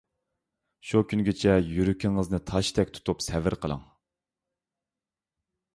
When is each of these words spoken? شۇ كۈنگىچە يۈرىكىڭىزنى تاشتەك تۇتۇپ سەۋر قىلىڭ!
شۇ 0.91 1.01
كۈنگىچە 1.11 1.53
يۈرىكىڭىزنى 1.73 2.41
تاشتەك 2.53 2.95
تۇتۇپ 2.97 3.23
سەۋر 3.27 3.61
قىلىڭ! 3.67 3.87